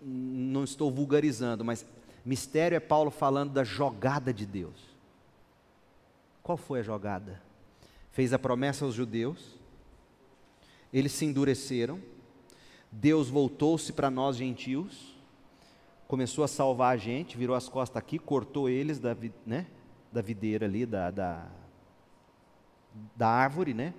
[0.00, 1.84] não estou vulgarizando, mas
[2.24, 4.96] mistério é Paulo falando da jogada de Deus.
[6.42, 7.42] Qual foi a jogada?
[8.10, 9.55] Fez a promessa aos judeus,
[10.98, 12.00] eles se endureceram,
[12.90, 15.14] Deus voltou-se para nós gentios,
[16.08, 19.66] começou a salvar a gente, virou as costas aqui, cortou eles da, né,
[20.10, 21.46] da videira ali, da, da,
[23.14, 23.92] da árvore, né?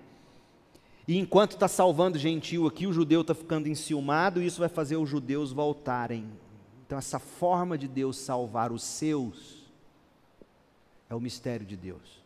[1.07, 4.97] E enquanto está salvando gentil aqui, o judeu está ficando enciumado, e isso vai fazer
[4.97, 6.27] os judeus voltarem.
[6.83, 9.71] Então, essa forma de Deus salvar os seus
[11.07, 12.23] é o mistério de Deus.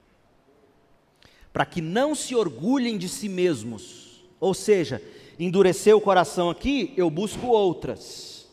[1.52, 4.11] Para que não se orgulhem de si mesmos,
[4.42, 5.02] ou seja,
[5.40, 8.50] endureceu o coração aqui, eu busco outras.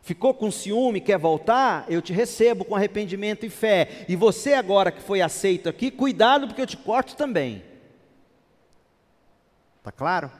[0.00, 1.84] Ficou com ciúme, quer voltar?
[1.88, 4.04] Eu te recebo com arrependimento e fé.
[4.08, 7.64] E você agora que foi aceito aqui, cuidado porque eu te corto também.
[9.82, 10.30] Tá claro?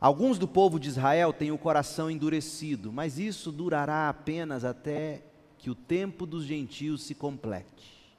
[0.00, 5.22] Alguns do povo de Israel têm o coração endurecido, mas isso durará apenas até
[5.56, 8.12] que o tempo dos gentios se complete.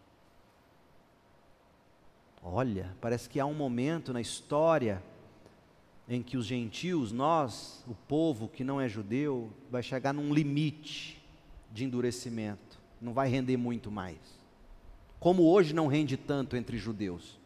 [2.42, 5.04] Olha, parece que há um momento na história
[6.08, 11.22] em que os gentios, nós, o povo que não é judeu, vai chegar num limite
[11.72, 14.18] de endurecimento, não vai render muito mais.
[15.20, 17.40] Como hoje não rende tanto entre judeus.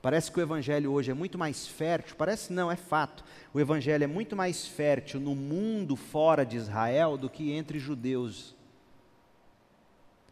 [0.00, 3.24] Parece que o evangelho hoje é muito mais fértil, parece não, é fato.
[3.52, 8.54] O evangelho é muito mais fértil no mundo fora de Israel do que entre judeus.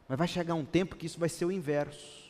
[0.09, 2.26] Mas vai chegar um tempo que isso vai ser o inverso.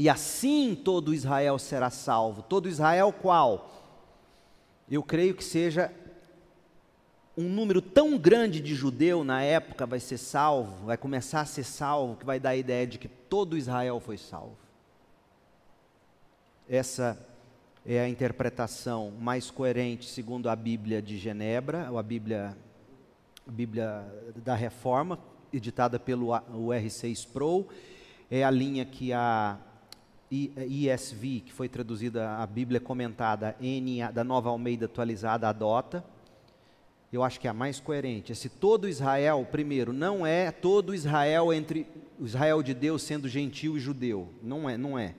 [0.00, 2.40] E assim todo Israel será salvo.
[2.40, 3.70] Todo Israel qual?
[4.90, 5.92] Eu creio que seja
[7.36, 11.64] um número tão grande de judeu na época vai ser salvo, vai começar a ser
[11.64, 14.56] salvo, que vai dar a ideia de que todo Israel foi salvo.
[16.66, 17.18] Essa
[17.84, 22.56] é a interpretação mais coerente segundo a Bíblia de Genebra, ou a Bíblia,
[23.46, 24.02] a Bíblia
[24.34, 25.18] da Reforma,
[25.52, 27.68] editada pelo R6 Sproul.
[28.30, 29.58] É a linha que a
[30.30, 36.04] ISV, que foi traduzida a Bíblia comentada N da Nova Almeida atualizada adota.
[37.12, 38.30] Eu acho que é a mais coerente.
[38.30, 41.84] Esse todo Israel, primeiro, não é todo Israel entre
[42.18, 44.28] o Israel de Deus sendo gentil e judeu.
[44.40, 45.16] Não é, não é.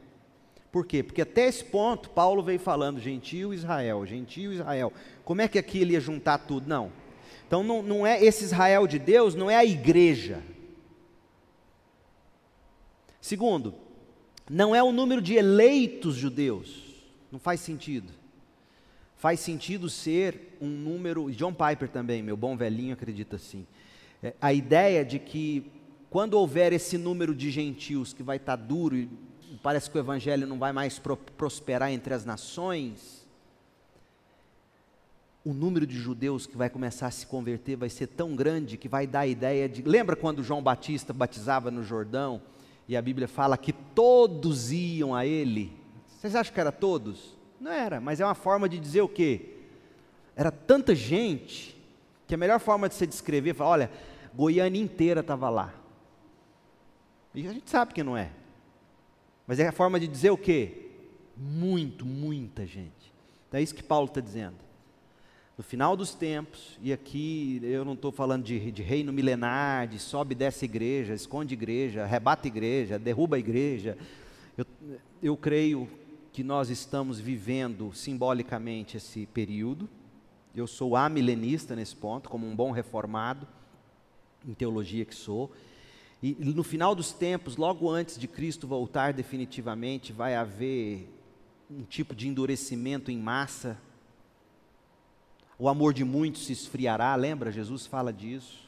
[0.71, 1.03] Por quê?
[1.03, 4.93] Porque até esse ponto Paulo veio falando gentil Israel, gentil Israel.
[5.25, 6.69] Como é que aqui ele ia juntar tudo?
[6.69, 6.93] Não.
[7.45, 10.41] Então não, não é esse Israel de Deus, não é a igreja.
[13.19, 13.75] Segundo,
[14.51, 16.83] não é o número de eleitos judeus,
[17.31, 18.11] não faz sentido.
[19.15, 23.65] Faz sentido ser um número, John Piper também, meu bom velhinho, acredita assim.
[24.21, 25.71] É, a ideia de que
[26.09, 29.09] quando houver esse número de gentios que vai estar tá duro e
[29.63, 33.25] parece que o evangelho não vai mais pro, prosperar entre as nações,
[35.45, 38.89] o número de judeus que vai começar a se converter vai ser tão grande que
[38.89, 39.81] vai dar a ideia de.
[39.81, 42.41] Lembra quando João Batista batizava no Jordão?
[42.91, 45.71] E a Bíblia fala que todos iam a ele.
[46.07, 47.37] Vocês acham que era todos?
[47.59, 49.51] Não era, mas é uma forma de dizer o quê?
[50.35, 51.79] era tanta gente
[52.27, 53.91] que a melhor forma de se descrever, falar, olha,
[54.33, 55.73] Goiânia inteira estava lá.
[57.35, 58.31] E a gente sabe que não é.
[59.45, 60.89] Mas é a forma de dizer o quê?
[61.35, 63.13] Muito, muita gente.
[63.47, 64.55] Então é isso que Paulo está dizendo.
[65.61, 69.99] No final dos tempos, e aqui eu não estou falando de, de, reino milenar, de
[69.99, 73.95] sobe e desce igreja, esconde igreja, rebata igreja, derruba igreja.
[74.57, 74.65] Eu,
[75.21, 75.87] eu creio
[76.33, 79.87] que nós estamos vivendo simbolicamente esse período.
[80.55, 83.47] Eu sou amilenista nesse ponto, como um bom reformado,
[84.43, 85.51] em teologia que sou.
[86.23, 91.07] E no final dos tempos, logo antes de Cristo voltar definitivamente, vai haver
[91.69, 93.77] um tipo de endurecimento em massa.
[95.61, 97.51] O amor de muitos se esfriará, lembra?
[97.51, 98.67] Jesus fala disso.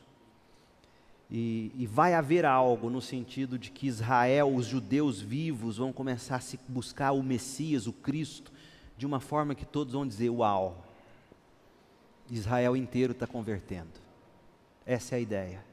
[1.28, 6.36] E, e, vai haver algo no sentido de que Israel, os judeus vivos, vão começar
[6.36, 8.52] a se buscar o Messias, o Cristo,
[8.96, 10.86] de uma forma que todos vão dizer: Uau,
[12.30, 14.00] Israel inteiro está convertendo.
[14.86, 15.66] Essa é a ideia.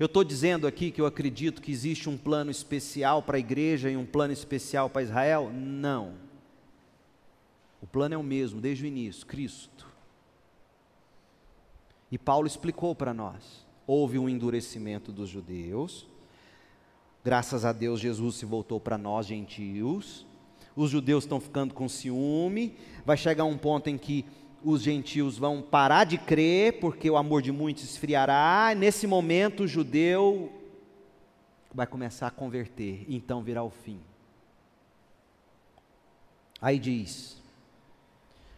[0.00, 3.90] Eu estou dizendo aqui que eu acredito que existe um plano especial para a igreja
[3.90, 5.52] e um plano especial para Israel?
[5.52, 6.14] Não.
[7.82, 9.92] O plano é o mesmo desde o início: Cristo.
[12.14, 13.66] E Paulo explicou para nós.
[13.88, 16.06] Houve um endurecimento dos judeus.
[17.24, 20.24] Graças a Deus, Jesus se voltou para nós, gentios.
[20.76, 22.76] Os judeus estão ficando com ciúme.
[23.04, 24.24] Vai chegar um ponto em que
[24.62, 28.72] os gentios vão parar de crer, porque o amor de muitos esfriará.
[28.76, 30.52] Nesse momento, o judeu
[31.74, 33.98] vai começar a converter, então virá o fim.
[36.60, 37.42] Aí diz: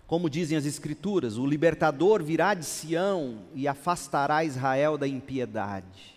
[0.07, 6.15] como dizem as Escrituras, o libertador virá de Sião e afastará Israel da impiedade.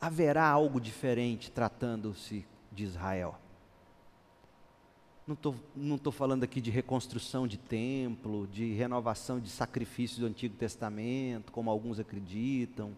[0.00, 3.36] Haverá algo diferente tratando-se de Israel.
[5.26, 10.26] Não estou não tô falando aqui de reconstrução de templo, de renovação de sacrifícios do
[10.26, 12.96] Antigo Testamento, como alguns acreditam.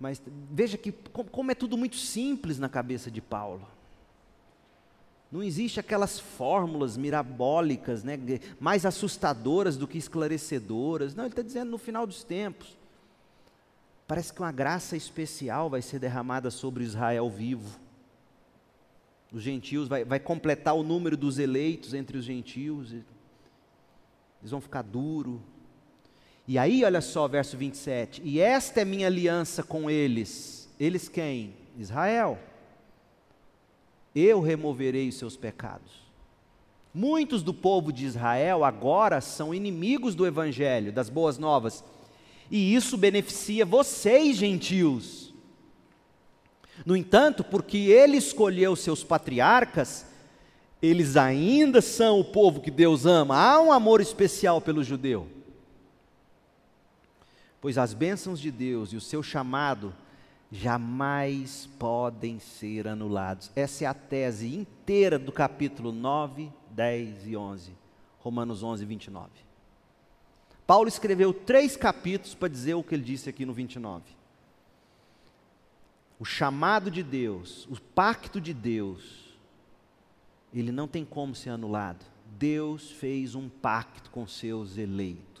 [0.00, 3.66] Mas veja que como é tudo muito simples na cabeça de Paulo.
[5.32, 8.18] Não existe aquelas fórmulas mirabólicas, né,
[8.60, 11.14] mais assustadoras do que esclarecedoras.
[11.14, 12.78] Não, ele está dizendo no final dos tempos.
[14.06, 17.80] Parece que uma graça especial vai ser derramada sobre Israel vivo
[19.32, 22.92] os gentios, vai, vai completar o número dos eleitos entre os gentios.
[22.92, 25.42] Eles vão ficar duro.
[26.46, 28.20] E aí, olha só, verso 27.
[28.22, 30.68] E esta é minha aliança com eles.
[30.78, 31.54] Eles quem?
[31.78, 32.38] Israel.
[34.14, 36.02] Eu removerei os seus pecados.
[36.94, 41.82] Muitos do povo de Israel agora são inimigos do evangelho, das boas novas.
[42.50, 45.32] E isso beneficia vocês, gentios
[46.84, 50.06] no entanto, porque ele escolheu seus patriarcas,
[50.80, 53.36] eles ainda são o povo que Deus ama.
[53.36, 55.28] Há um amor especial pelo judeu.
[57.60, 59.94] Pois as bênçãos de Deus e o seu chamado
[60.52, 63.50] jamais podem ser anulados.
[63.56, 67.72] Essa é a tese inteira do capítulo 9, 10 e 11.
[68.20, 69.30] Romanos 11, 29.
[70.66, 74.22] Paulo escreveu três capítulos para dizer o que ele disse aqui no 29
[76.22, 79.36] o chamado de Deus, o pacto de Deus,
[80.54, 82.06] ele não tem como ser anulado.
[82.38, 85.31] Deus fez um pacto com seus eleitos.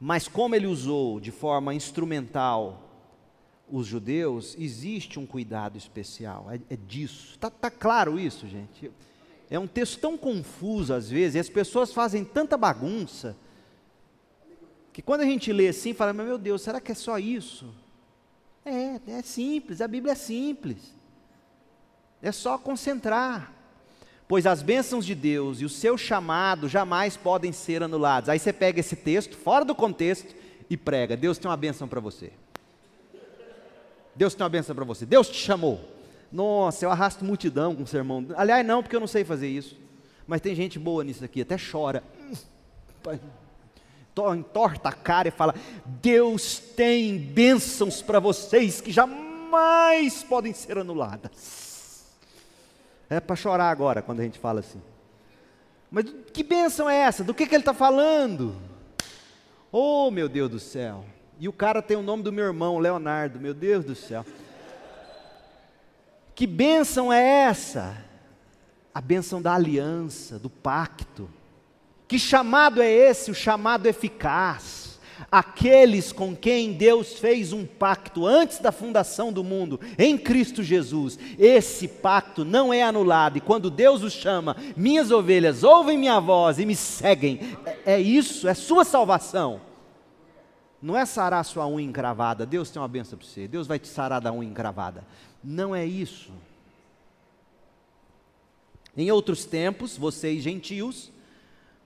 [0.00, 2.80] Mas como ele usou de forma instrumental
[3.70, 6.48] os judeus, existe um cuidado especial.
[6.50, 7.32] É, é disso.
[7.32, 8.90] Está tá claro isso, gente?
[9.50, 13.36] É um texto tão confuso às vezes, e as pessoas fazem tanta bagunça,
[14.92, 17.74] que quando a gente lê assim, fala, meu Deus, será que é só isso?
[18.64, 20.94] É, é simples, a Bíblia é simples.
[22.22, 23.52] É só concentrar.
[24.26, 28.28] Pois as bênçãos de Deus e o seu chamado jamais podem ser anulados.
[28.28, 30.34] Aí você pega esse texto, fora do contexto,
[30.68, 32.32] e prega: Deus tem uma bênção para você.
[34.14, 35.04] Deus tem uma bênção para você.
[35.04, 35.80] Deus te chamou.
[36.32, 38.26] Nossa, eu arrasto multidão com o sermão.
[38.36, 39.76] Aliás, não, porque eu não sei fazer isso.
[40.26, 42.02] Mas tem gente boa nisso aqui, até chora
[44.34, 45.54] entorta a cara e fala:
[45.84, 51.63] Deus tem bênçãos para vocês que jamais podem ser anuladas.
[53.08, 54.80] É para chorar agora quando a gente fala assim.
[55.90, 57.22] Mas que bênção é essa?
[57.22, 58.56] Do que, que ele está falando?
[59.70, 61.04] Oh, meu Deus do céu.
[61.38, 64.24] E o cara tem o nome do meu irmão, Leonardo, meu Deus do céu.
[66.34, 67.96] Que bênção é essa?
[68.92, 71.28] A bênção da aliança, do pacto.
[72.08, 73.30] Que chamado é esse?
[73.30, 74.83] O chamado eficaz.
[75.30, 81.18] Aqueles com quem Deus fez um pacto antes da fundação do mundo, em Cristo Jesus,
[81.38, 86.58] esse pacto não é anulado, e quando Deus os chama, minhas ovelhas ouvem minha voz
[86.58, 89.60] e me seguem, é, é isso, é sua salvação.
[90.80, 93.88] Não é sarar sua unha encravada, Deus tem uma benção para você, Deus vai te
[93.88, 95.04] sarar da unha encravada.
[95.42, 96.30] Não é isso.
[98.96, 101.10] Em outros tempos, vocês gentios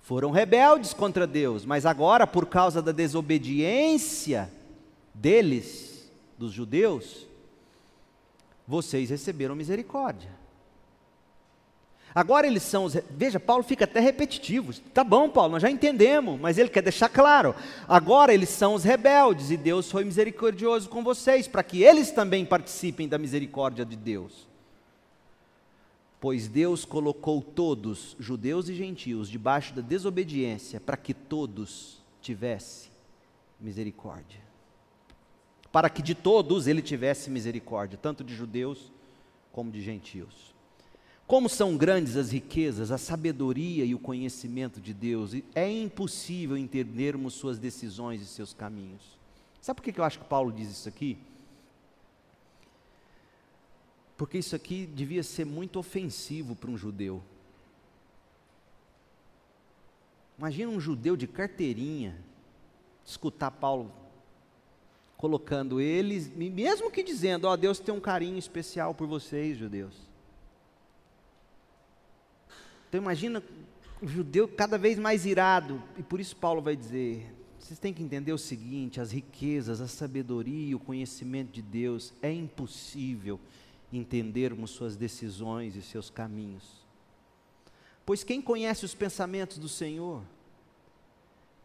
[0.08, 4.50] foram rebeldes contra Deus, mas agora, por causa da desobediência
[5.12, 7.26] deles, dos judeus,
[8.66, 10.30] vocês receberam misericórdia.
[12.14, 12.96] Agora eles são os.
[13.10, 14.72] Veja, Paulo fica até repetitivo.
[14.94, 17.54] Tá bom, Paulo, nós já entendemos, mas ele quer deixar claro.
[17.86, 22.46] Agora eles são os rebeldes e Deus foi misericordioso com vocês, para que eles também
[22.46, 24.47] participem da misericórdia de Deus.
[26.20, 32.90] Pois Deus colocou todos, judeus e gentios, debaixo da desobediência, para que todos tivessem
[33.60, 34.40] misericórdia.
[35.70, 38.90] Para que de todos ele tivesse misericórdia, tanto de judeus
[39.52, 40.54] como de gentios.
[41.26, 47.34] Como são grandes as riquezas, a sabedoria e o conhecimento de Deus, é impossível entendermos
[47.34, 49.02] suas decisões e seus caminhos.
[49.60, 51.18] Sabe por que eu acho que Paulo diz isso aqui?
[54.18, 57.22] Porque isso aqui devia ser muito ofensivo para um judeu.
[60.36, 62.18] Imagina um judeu de carteirinha
[63.04, 63.92] escutar Paulo
[65.16, 69.94] colocando eles, mesmo que dizendo, ó, oh, Deus tem um carinho especial por vocês, judeus.
[72.88, 73.42] Então imagina
[74.02, 78.02] o judeu cada vez mais irado, e por isso Paulo vai dizer: vocês têm que
[78.02, 83.38] entender o seguinte: as riquezas, a sabedoria, o conhecimento de Deus é impossível
[83.92, 86.86] entendermos suas decisões e seus caminhos.
[88.04, 90.22] Pois quem conhece os pensamentos do Senhor?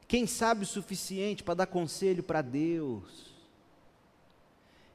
[0.08, 3.34] Quem sabe o suficiente para dar conselho para Deus?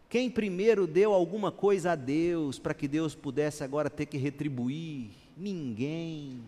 [0.09, 5.11] Quem primeiro deu alguma coisa a Deus para que Deus pudesse agora ter que retribuir?
[5.37, 6.43] Ninguém.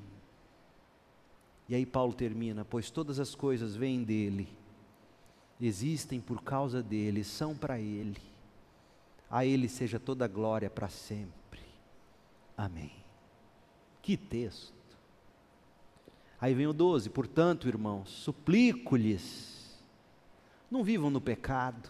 [1.69, 4.49] E aí Paulo termina: Pois todas as coisas vêm dele,
[5.61, 8.30] existem por causa dele, são para ele
[9.31, 11.61] a Ele seja toda glória para sempre.
[12.57, 12.93] Amém.
[14.03, 14.75] Que texto.
[16.41, 19.81] Aí vem o 12: Portanto, irmãos, suplico-lhes,
[20.71, 21.89] não vivam no pecado.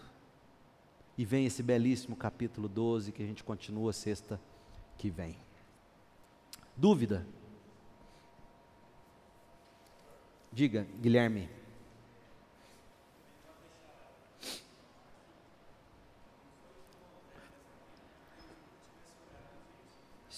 [1.17, 4.39] E vem esse belíssimo capítulo 12 que a gente continua sexta
[4.97, 5.37] que vem.
[6.75, 7.27] Dúvida?
[10.51, 11.60] Diga, Guilherme.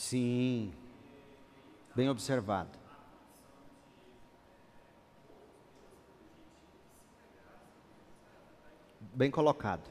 [0.03, 0.73] Sim,
[1.95, 2.77] bem observado.
[9.13, 9.89] Bem colocado.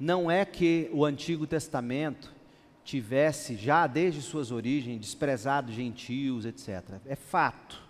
[0.00, 2.34] Não é que o Antigo Testamento
[2.82, 7.00] tivesse, já desde suas origens, desprezado gentios, etc.
[7.06, 7.80] É fato.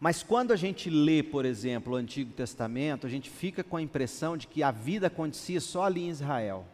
[0.00, 3.82] Mas quando a gente lê, por exemplo, o Antigo Testamento, a gente fica com a
[3.82, 6.66] impressão de que a vida acontecia só ali em Israel.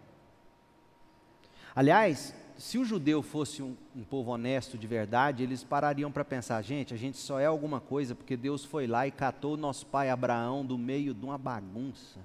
[1.75, 6.61] Aliás, se o judeu fosse um, um povo honesto de verdade, eles parariam para pensar:
[6.63, 10.11] gente, a gente só é alguma coisa porque Deus foi lá e catou nosso pai
[10.11, 12.21] Abraão do meio de uma bagunça.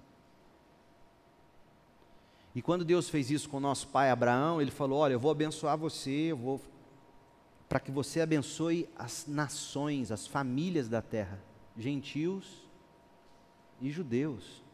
[2.54, 5.78] E quando Deus fez isso com nosso pai Abraão, ele falou: Olha, eu vou abençoar
[5.78, 6.62] você, eu vou
[7.70, 11.40] para que você abençoe as nações, as famílias da terra,
[11.78, 12.68] gentios
[13.82, 14.65] e judeus.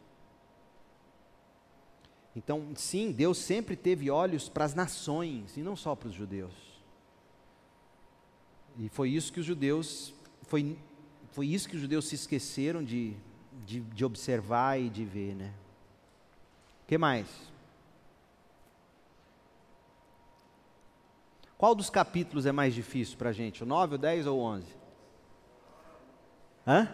[2.34, 6.52] Então, sim, Deus sempre teve olhos para as nações e não só para os judeus.
[8.78, 10.78] E foi isso que os judeus, foi,
[11.30, 13.14] foi isso que os judeus se esqueceram de,
[13.66, 15.52] de, de observar e de ver, né?
[16.84, 17.28] O que mais?
[21.58, 23.62] Qual dos capítulos é mais difícil para a gente?
[23.62, 24.66] O 9, o 10 ou o 11?
[26.66, 26.88] Hã?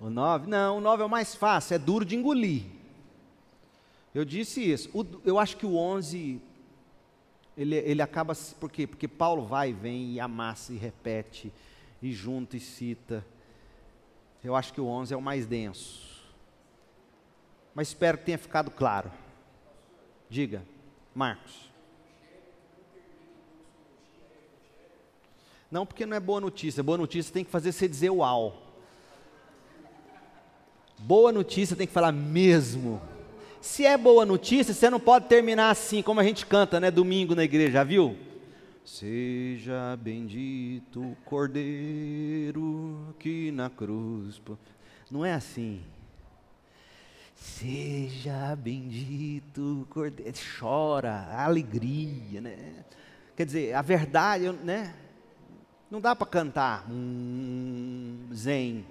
[0.00, 0.48] O 9?
[0.48, 2.77] Não, o 9 é o mais fácil, é duro de engolir.
[4.18, 4.90] Eu disse isso.
[4.92, 6.42] O, eu acho que o 11,
[7.56, 8.34] ele, ele acaba.
[8.58, 8.84] Por quê?
[8.84, 11.52] Porque Paulo vai e vem e amassa e repete,
[12.02, 13.24] e junta e cita.
[14.42, 16.26] Eu acho que o 11 é o mais denso.
[17.72, 19.08] Mas espero que tenha ficado claro.
[20.28, 20.64] Diga,
[21.14, 21.70] Marcos.
[25.70, 26.82] Não, porque não é boa notícia.
[26.82, 28.60] Boa notícia tem que fazer você dizer uau.
[30.98, 33.00] Boa notícia tem que falar mesmo.
[33.60, 37.34] Se é boa notícia, você não pode terminar assim, como a gente canta, né, domingo
[37.34, 38.16] na igreja, viu?
[38.84, 44.40] Seja bendito o Cordeiro que na cruz.
[45.10, 45.82] Não é assim.
[47.34, 50.32] Seja bendito o Cordeiro.
[50.58, 52.84] Chora, alegria, né?
[53.36, 54.94] Quer dizer, a verdade, né?
[55.90, 58.86] Não dá para cantar hum, zen.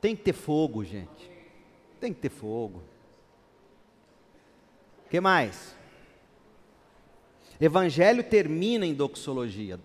[0.00, 1.37] Tem que ter fogo, gente.
[2.00, 2.82] Tem que ter fogo.
[5.06, 5.76] O que mais?
[7.60, 9.80] Evangelho termina em doxologia.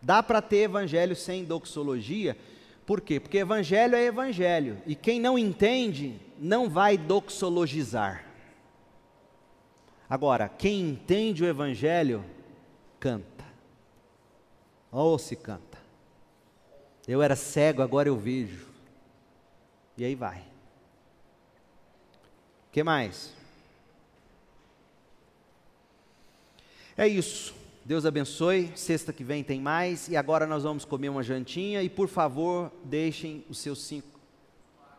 [0.00, 2.36] Dá para ter evangelho sem doxologia?
[2.86, 3.20] Por quê?
[3.20, 4.80] Porque evangelho é evangelho.
[4.86, 8.24] E quem não entende, não vai doxologizar.
[10.08, 12.24] Agora, quem entende o evangelho,
[12.98, 13.44] canta.
[14.90, 15.78] Ou se canta.
[17.06, 18.66] Eu era cego, agora eu vejo.
[19.96, 20.47] E aí vai.
[22.72, 23.32] Que mais?
[26.96, 27.54] É isso.
[27.84, 28.72] Deus abençoe.
[28.74, 30.08] Sexta que vem tem mais.
[30.08, 31.82] E agora nós vamos comer uma jantinha.
[31.82, 34.17] E por favor, deixem os seus cinco